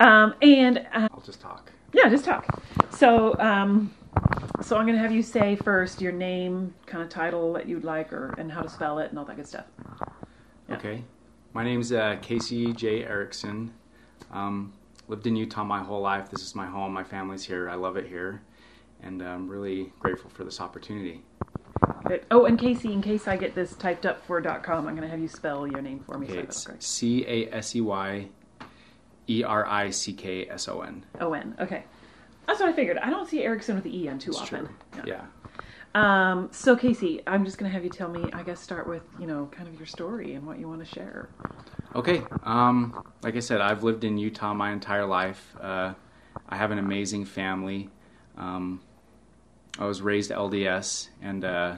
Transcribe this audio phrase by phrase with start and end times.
[0.00, 1.72] Um, and uh, I'll just talk.
[1.92, 2.62] yeah, just talk.
[2.90, 3.94] So, um,
[4.62, 7.84] so I'm going to have you say first your name, kind of title that you'd
[7.84, 9.66] like, or and how to spell it, and all that good stuff.
[10.68, 10.76] Yeah.
[10.76, 11.04] Okay.
[11.54, 13.04] My name's uh, Casey J.
[13.04, 13.72] Erickson.
[14.30, 14.72] Um,
[15.08, 16.30] lived in Utah my whole life.
[16.30, 16.92] This is my home.
[16.92, 17.70] My family's here.
[17.70, 18.42] I love it here.
[19.02, 21.22] And I'm really grateful for this opportunity.
[22.06, 22.24] Good.
[22.30, 25.02] Oh, and Casey, in case I get this typed up for dot .com, I'm going
[25.02, 26.26] to have you spell your name for me.
[26.26, 26.82] Okay, so it's got it correct.
[26.82, 28.28] C A S E Y
[29.28, 31.04] E R I C K S O N.
[31.20, 31.54] O N.
[31.60, 31.84] Okay,
[32.46, 32.98] that's what I figured.
[32.98, 34.68] I don't see Erickson with the E on too It's often.
[34.92, 35.02] true.
[35.06, 35.22] Yeah.
[35.94, 38.30] Um, so Casey, I'm just going to have you tell me.
[38.32, 40.94] I guess start with you know kind of your story and what you want to
[40.94, 41.28] share.
[41.94, 42.22] Okay.
[42.42, 45.56] Um, like I said, I've lived in Utah my entire life.
[45.60, 45.94] Uh,
[46.48, 47.88] I have an amazing family.
[48.36, 48.80] Um,
[49.78, 51.76] I was raised LDS, and uh,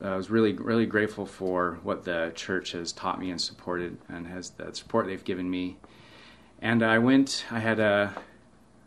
[0.00, 4.26] I was really, really grateful for what the church has taught me and supported, and
[4.28, 5.76] has the support they've given me.
[6.60, 7.44] And I went.
[7.50, 8.14] I had a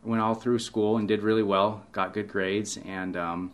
[0.03, 1.85] went all through school and did really well.
[1.91, 3.53] Got good grades, and um,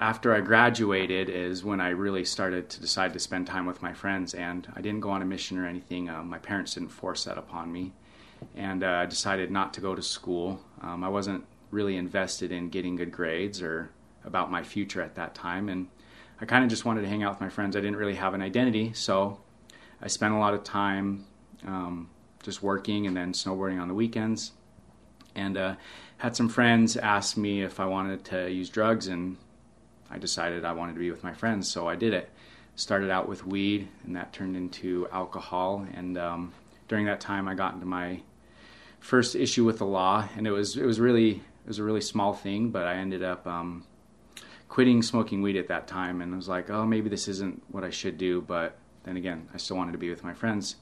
[0.00, 3.92] after I graduated is when I really started to decide to spend time with my
[3.92, 4.32] friends.
[4.32, 6.08] And I didn't go on a mission or anything.
[6.08, 7.92] Uh, my parents didn't force that upon me.
[8.56, 10.60] And uh, I decided not to go to school.
[10.80, 13.90] Um, I wasn't really invested in getting good grades or
[14.24, 15.68] about my future at that time.
[15.68, 15.88] And
[16.40, 17.76] I kind of just wanted to hang out with my friends.
[17.76, 18.94] I didn't really have an identity.
[18.94, 19.38] So
[20.00, 21.26] I spent a lot of time
[21.66, 22.08] um,
[22.42, 24.52] just working and then snowboarding on the weekends.
[25.34, 25.74] And uh,
[26.18, 29.36] had some friends ask me if I wanted to use drugs, and
[30.10, 32.30] I decided I wanted to be with my friends, so I did it.
[32.74, 35.86] Started out with weed, and that turned into alcohol.
[35.94, 36.52] And um,
[36.88, 38.20] during that time, I got into my
[38.98, 42.00] first issue with the law, and it was it was really it was a really
[42.00, 43.84] small thing, but I ended up um,
[44.68, 47.84] quitting smoking weed at that time, and I was like, oh, maybe this isn't what
[47.84, 48.40] I should do.
[48.40, 50.76] But then again, I still wanted to be with my friends,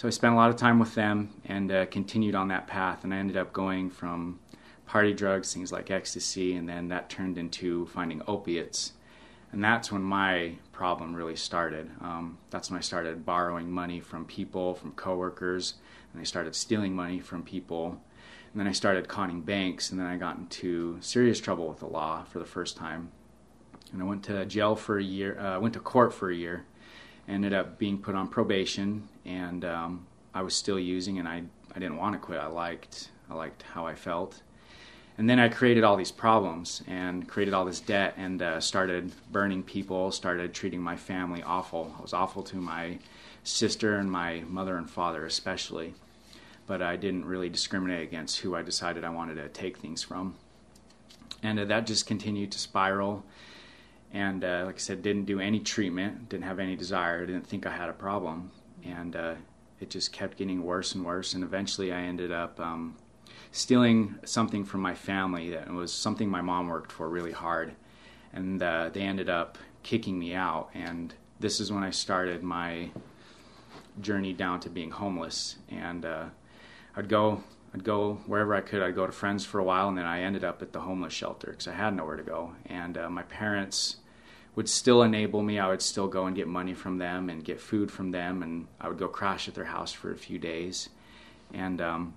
[0.00, 3.04] so I spent a lot of time with them and uh, continued on that path,
[3.04, 4.40] and I ended up going from
[4.86, 8.94] party drugs, things like ecstasy, and then that turned into finding opiates.
[9.52, 11.90] And that's when my problem really started.
[12.00, 15.74] Um, that's when I started borrowing money from people, from coworkers,
[16.14, 18.00] and I started stealing money from people.
[18.52, 21.86] And then I started conning banks, and then I got into serious trouble with the
[21.86, 23.10] law for the first time.
[23.92, 26.64] And I went to jail for a year, uh, went to court for a year,
[27.30, 31.42] ended up being put on probation, and um, I was still using, and I,
[31.74, 32.38] I didn't want to quit.
[32.38, 34.42] I liked, I liked how I felt
[35.20, 39.12] and then I created all these problems and created all this debt and uh, started
[39.30, 41.94] burning people, started treating my family awful.
[41.98, 43.00] I was awful to my
[43.44, 45.92] sister and my mother and father, especially.
[46.66, 50.36] But I didn't really discriminate against who I decided I wanted to take things from.
[51.42, 53.22] And uh, that just continued to spiral.
[54.12, 57.66] And uh, like I said, didn't do any treatment, didn't have any desire, didn't think
[57.66, 58.50] I had a problem.
[58.84, 59.34] And uh,
[59.80, 61.34] it just kept getting worse and worse.
[61.34, 62.58] And eventually I ended up.
[62.58, 62.96] Um,
[63.52, 67.74] stealing something from my family that was something my mom worked for really hard,
[68.32, 70.70] and uh, they ended up kicking me out.
[70.74, 72.90] And this is when I started my
[74.00, 75.56] journey down to being homeless.
[75.68, 76.26] And uh,
[76.96, 77.42] I'd go,
[77.74, 78.82] I'd go wherever I could.
[78.82, 81.12] I'd go to friends for a while, and then I ended up at the homeless
[81.12, 82.52] shelter because I had nowhere to go.
[82.66, 83.96] And uh, my parents
[84.56, 85.58] would still enable me.
[85.58, 88.66] I would still go and get money from them and get food from them, and
[88.80, 90.88] I would go crash at their house for a few days.
[91.52, 92.14] And um,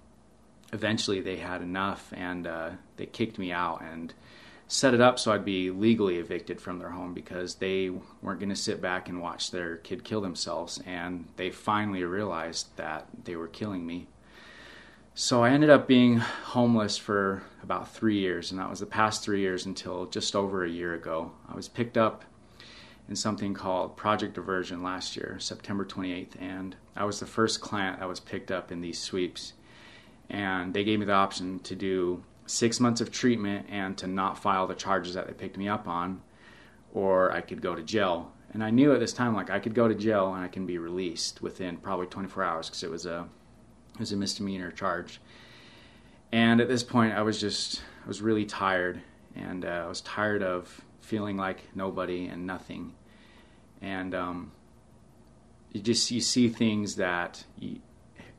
[0.74, 4.14] eventually they had enough and uh, they kicked me out and
[4.68, 7.90] set it up so I'd be legally evicted from their home because they
[8.22, 10.82] weren't going to sit back and watch their kid kill themselves.
[10.86, 14.08] And they finally realized that they were killing me.
[15.16, 19.24] So I ended up being homeless for about three years, and that was the past
[19.24, 21.32] three years until just over a year ago.
[21.48, 22.24] I was picked up
[23.08, 28.00] in something called Project Diversion last year, September 28th, and I was the first client
[28.00, 29.54] that was picked up in these sweeps
[30.30, 34.38] and they gave me the option to do six months of treatment and to not
[34.38, 36.22] file the charges that they picked me up on,
[36.94, 38.32] or I could go to jail.
[38.52, 40.66] And I knew at this time, like I could go to jail and I can
[40.66, 43.28] be released within probably 24 hours because it was a
[43.94, 45.20] it was a misdemeanor charge.
[46.32, 49.02] And at this point, I was just I was really tired,
[49.36, 52.94] and uh, I was tired of feeling like nobody and nothing.
[53.82, 54.52] And um,
[55.72, 57.80] you just you see things that you,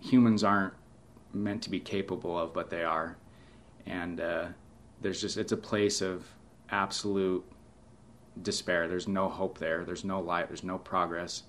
[0.01, 0.75] humans aren't
[1.33, 3.17] meant to be capable of, but they are.
[3.87, 4.47] And uh,
[5.01, 6.27] there's just it's a place of
[6.71, 7.45] absolute
[8.43, 8.89] despair.
[8.89, 9.85] There's no hope there.
[9.85, 10.49] There's no light.
[10.49, 11.43] There's no progress.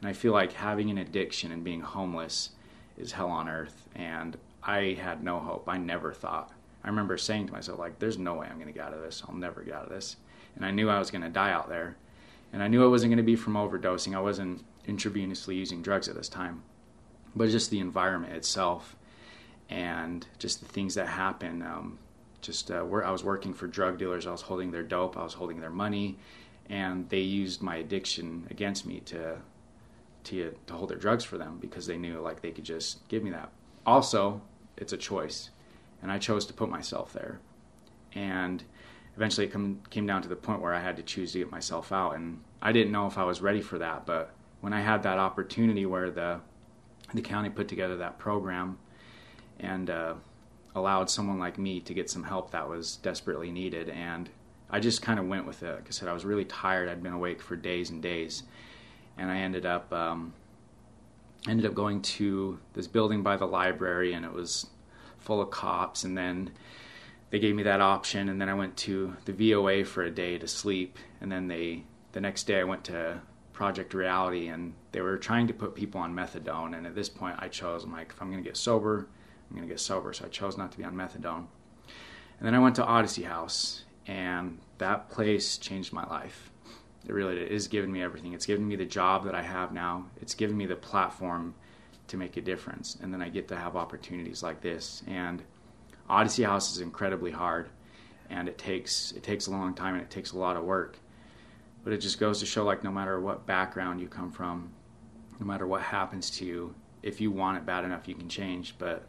[0.00, 2.50] And I feel like having an addiction and being homeless
[2.98, 3.88] is hell on earth.
[3.94, 5.68] And I had no hope.
[5.68, 6.52] I never thought.
[6.84, 9.00] I remember saying to myself, like, there's no way I'm going to get out of
[9.00, 9.22] this.
[9.26, 10.16] I'll never get out of this.
[10.56, 11.96] And I knew I was going to die out there.
[12.52, 14.14] And I knew it wasn't going to be from overdosing.
[14.14, 16.62] I wasn't intravenously using drugs at this time.
[17.34, 18.96] But just the environment itself
[19.68, 21.62] and just the things that happen.
[21.62, 21.98] Um,
[22.40, 25.24] just uh, where I was working for drug dealers, I was holding their dope, I
[25.24, 26.18] was holding their money,
[26.68, 29.38] and they used my addiction against me to
[30.28, 33.22] to to hold their drugs for them because they knew like they could just give
[33.22, 33.50] me that.
[33.86, 34.40] Also,
[34.76, 35.50] it's a choice,
[36.02, 37.40] and I chose to put myself there,
[38.12, 38.62] and
[39.16, 41.50] eventually it come, came down to the point where I had to choose to get
[41.50, 44.80] myself out, and I didn't know if I was ready for that, but when I
[44.80, 46.40] had that opportunity where the
[47.14, 48.78] the county put together that program
[49.60, 50.14] and uh,
[50.74, 53.88] allowed someone like me to get some help that was desperately needed.
[53.88, 54.28] And
[54.70, 55.74] I just kind of went with it.
[55.74, 56.88] Like I said, I was really tired.
[56.88, 58.42] I'd been awake for days and days,
[59.18, 60.32] and I ended up um,
[61.48, 64.66] ended up going to this building by the library, and it was
[65.18, 66.04] full of cops.
[66.04, 66.50] And then
[67.30, 70.38] they gave me that option, and then I went to the VOA for a day
[70.38, 73.20] to sleep, and then they the next day I went to
[73.52, 76.76] Project Reality, and they were trying to put people on methadone.
[76.76, 79.08] And at this point, I chose I'm like, if I'm going to get sober,
[79.50, 80.12] I'm going to get sober.
[80.12, 81.46] So I chose not to be on methadone.
[82.38, 86.50] And then I went to Odyssey House, and that place changed my life.
[87.08, 88.34] It really is giving me everything.
[88.34, 90.06] It's given me the job that I have now.
[90.20, 91.54] It's given me the platform
[92.08, 92.98] to make a difference.
[93.00, 95.02] And then I get to have opportunities like this.
[95.06, 95.42] And
[96.08, 97.70] Odyssey House is incredibly hard,
[98.30, 100.98] and it takes it takes a long time and it takes a lot of work.
[101.82, 104.70] But it just goes to show, like, no matter what background you come from,
[105.40, 108.74] no matter what happens to you, if you want it bad enough, you can change.
[108.78, 109.06] But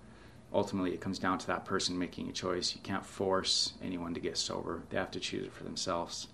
[0.53, 2.73] ultimately it comes down to that person making a choice.
[2.73, 4.83] You can't force anyone to get sober.
[4.89, 6.27] They have to choose it for themselves.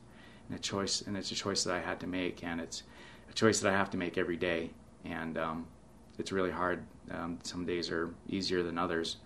[0.50, 2.84] And a choice, and it's a choice that I had to make, and it's
[3.30, 4.70] a choice that I have to make every day.
[5.04, 5.68] And um,
[6.18, 6.84] it's really hard.
[7.12, 9.18] Um, some days are easier than others,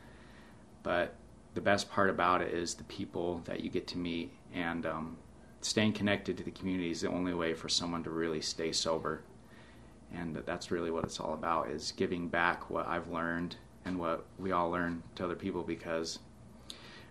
[0.83, 1.16] but
[1.54, 5.18] the best part about it is the people that you get to meet, and um,
[5.62, 9.22] staying connected to the community is the only way for someone to really stay sober.
[10.13, 13.56] And that's really what it's all about: is giving back what I've learned
[13.86, 16.19] and what we all learn to other people because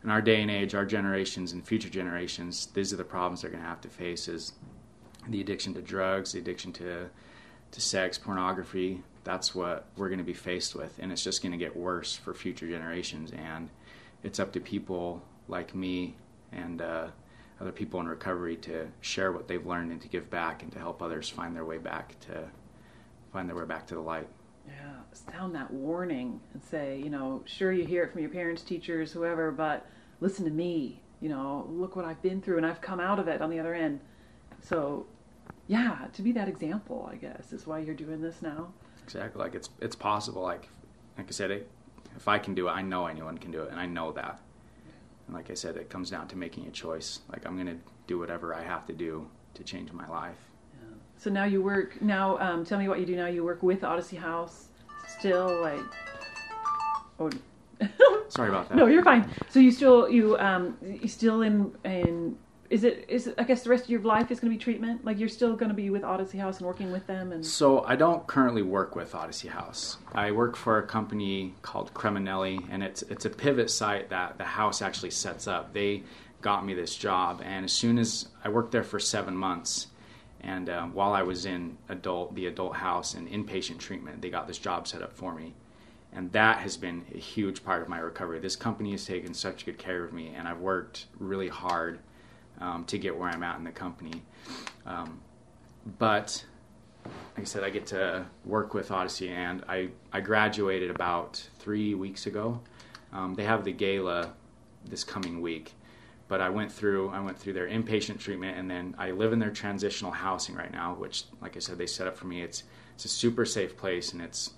[0.04, 3.50] in our day and age, our generations and future generations, these are the problems they're
[3.50, 4.52] going to have to face is
[5.28, 7.08] the addiction to drugs, the addiction to
[7.70, 9.02] to sex, pornography.
[9.24, 12.16] That's what we're going to be faced with, and it's just going to get worse
[12.16, 13.30] for future generations.
[13.32, 13.68] And
[14.22, 16.16] it's up to people like me
[16.50, 17.08] and uh,
[17.60, 20.78] other people in recovery to share what they've learned and to give back and to
[20.78, 22.48] help others find their way back to
[23.32, 24.28] find their way back to the light
[25.12, 29.12] sound that warning and say, you know, sure you hear it from your parents, teachers,
[29.12, 29.86] whoever, but
[30.20, 31.00] listen to me.
[31.20, 33.58] You know, look what I've been through and I've come out of it on the
[33.58, 34.00] other end.
[34.60, 35.06] So,
[35.66, 38.72] yeah, to be that example, I guess, is why you're doing this now.
[39.02, 39.42] Exactly.
[39.42, 40.42] Like it's it's possible.
[40.42, 40.68] Like
[41.16, 41.68] like I said, it,
[42.16, 44.40] if I can do it, I know anyone can do it, and I know that.
[45.26, 47.20] And like I said, it comes down to making a choice.
[47.30, 50.36] Like I'm going to do whatever I have to do to change my life.
[50.80, 50.94] Yeah.
[51.16, 52.00] So now you work.
[52.00, 53.26] Now, um, tell me what you do now.
[53.26, 54.67] You work with Odyssey House
[55.18, 55.80] still like
[57.18, 57.30] oh
[58.28, 62.36] sorry about that no you're fine so you still you um you still in in
[62.70, 64.62] is it is it, I guess the rest of your life is going to be
[64.62, 65.04] treatment?
[65.04, 67.84] Like you're still going to be with Odyssey House and working with them and So
[67.84, 69.96] I don't currently work with Odyssey House.
[70.12, 74.44] I work for a company called Creminelli and it's it's a pivot site that the
[74.44, 75.72] house actually sets up.
[75.72, 76.02] They
[76.40, 79.87] got me this job and as soon as I worked there for 7 months
[80.40, 84.46] and uh, while I was in adult, the adult house and inpatient treatment, they got
[84.46, 85.54] this job set up for me.
[86.12, 88.38] And that has been a huge part of my recovery.
[88.38, 91.98] This company has taken such good care of me, and I've worked really hard
[92.60, 94.22] um, to get where I'm at in the company.
[94.86, 95.20] Um,
[95.98, 96.44] but
[97.04, 101.94] like I said, I get to work with Odyssey, and I, I graduated about three
[101.94, 102.60] weeks ago.
[103.12, 104.32] Um, they have the gala
[104.84, 105.74] this coming week,
[106.28, 109.38] but I went through I went through their inpatient treatment, and then I live in
[109.38, 112.42] their transitional housing right now, which, like I said, they set up for me.
[112.42, 112.62] It's
[112.94, 114.50] it's a super safe place, and it's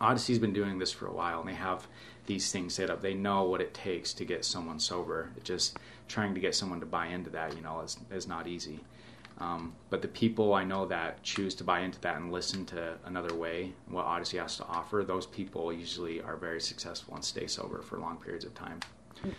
[0.00, 1.86] Odyssey's been doing this for a while, and they have
[2.26, 3.02] these things set up.
[3.02, 5.30] They know what it takes to get someone sober.
[5.42, 5.78] Just
[6.08, 8.80] trying to get someone to buy into that, you know, is is not easy.
[9.38, 12.98] Um, but the people I know that choose to buy into that and listen to
[13.06, 17.46] another way, what Odyssey has to offer, those people usually are very successful and stay
[17.46, 18.80] sober for long periods of time.
[19.24, 19.30] Yeah.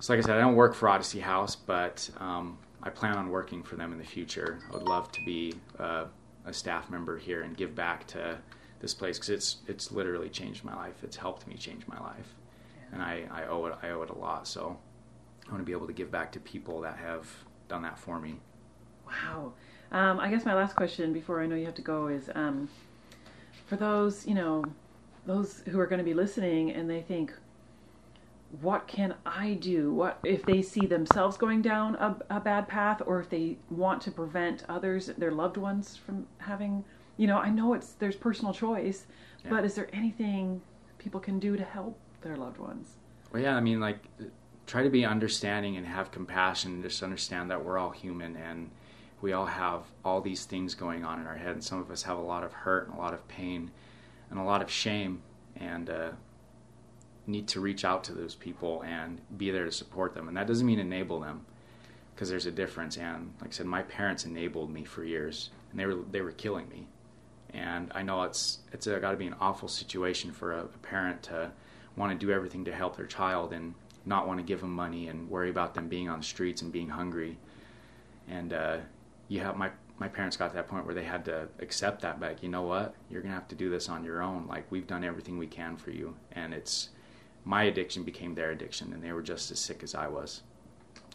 [0.00, 3.30] So, like I said, I don't work for Odyssey House, but um, I plan on
[3.30, 4.58] working for them in the future.
[4.68, 6.04] I would love to be uh,
[6.44, 8.38] a staff member here and give back to
[8.80, 11.02] this place because it's it's literally changed my life.
[11.02, 12.34] It's helped me change my life,
[12.92, 14.46] and I, I owe it I owe it a lot.
[14.46, 14.76] So,
[15.46, 17.28] I want to be able to give back to people that have
[17.68, 18.34] done that for me.
[19.06, 19.52] Wow.
[19.92, 22.68] Um, I guess my last question before I know you have to go is um,
[23.66, 24.64] for those, you know,
[25.26, 27.32] those who are going to be listening and they think,
[28.60, 29.92] what can I do?
[29.92, 34.02] What if they see themselves going down a, a bad path, or if they want
[34.02, 36.84] to prevent others, their loved ones, from having?
[37.16, 39.06] You know, I know it's there's personal choice,
[39.44, 39.50] Yeah.
[39.50, 40.60] but is there anything
[40.98, 42.96] people can do to help their loved ones?
[43.32, 43.98] Well, yeah, I mean, like,
[44.66, 46.74] try to be understanding and have compassion.
[46.74, 48.70] And just understand that we're all human and
[49.20, 51.52] we all have all these things going on in our head.
[51.52, 53.70] And some of us have a lot of hurt and a lot of pain
[54.30, 55.22] and a lot of shame,
[55.56, 56.10] and uh,
[57.26, 60.28] need to reach out to those people and be there to support them.
[60.28, 61.46] And that doesn't mean enable them,
[62.14, 62.96] because there's a difference.
[62.96, 66.32] And like I said, my parents enabled me for years, and they were they were
[66.32, 66.86] killing me.
[67.52, 71.22] And I know it's it's got to be an awful situation for a, a parent
[71.24, 71.50] to
[71.96, 75.08] want to do everything to help their child and not want to give them money
[75.08, 77.38] and worry about them being on the streets and being hungry.
[78.28, 78.78] And uh,
[79.28, 82.18] you have my my parents got to that point where they had to accept that
[82.18, 82.42] back.
[82.42, 82.94] You know what?
[83.08, 84.46] You're gonna have to do this on your own.
[84.48, 86.90] Like we've done everything we can for you, and it's
[87.44, 90.42] my addiction became their addiction, and they were just as sick as I was.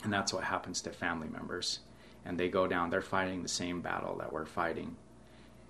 [0.04, 1.80] And that's what happens to family members.
[2.24, 2.90] And they go down.
[2.90, 4.96] They're fighting the same battle that we're fighting,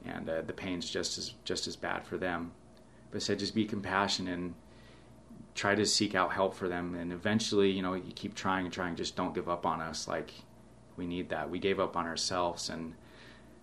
[0.05, 2.51] and uh, the pain's just as just as bad for them.
[3.11, 4.55] But I said, just be compassionate and
[5.55, 6.95] try to seek out help for them.
[6.95, 8.95] And eventually, you know, you keep trying and trying.
[8.95, 10.07] Just don't give up on us.
[10.07, 10.31] Like
[10.97, 11.49] we need that.
[11.49, 12.95] We gave up on ourselves, and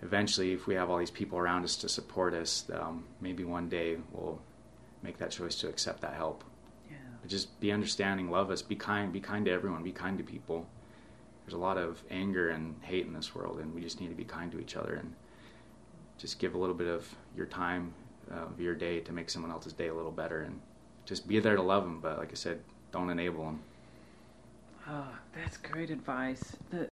[0.00, 3.68] eventually, if we have all these people around us to support us, um, maybe one
[3.68, 4.40] day we'll
[5.02, 6.44] make that choice to accept that help.
[7.26, 10.66] Just be understanding, love us, be kind, be kind to everyone, be kind to people.
[11.44, 14.14] There's a lot of anger and hate in this world, and we just need to
[14.14, 15.14] be kind to each other and
[16.18, 17.92] just give a little bit of your time,
[18.32, 20.60] uh, of your day, to make someone else's day a little better, and
[21.04, 22.00] just be there to love them.
[22.00, 22.60] But like I said,
[22.92, 23.60] don't enable them.
[24.88, 26.56] Ah, that's great advice.
[26.70, 26.88] The